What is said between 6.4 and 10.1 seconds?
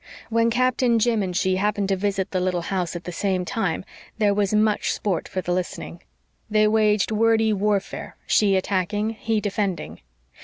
They waged wordy warfare, she attacking, he defending.